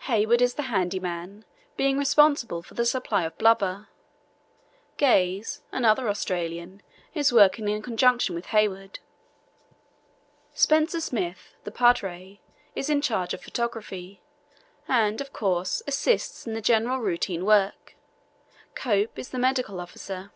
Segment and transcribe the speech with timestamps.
[0.00, 1.46] Hayward is the handy man,
[1.78, 3.88] being responsible for the supply of blubber.
[4.98, 6.82] Gaze, another Australian,
[7.14, 8.98] is working in conjunction with Hayward.
[10.52, 12.38] Spencer Smith, the padre,
[12.76, 14.20] is in charge of photography,
[14.86, 17.96] and, of course, assists in the general routine work.
[18.74, 20.32] Cope is the medical officer.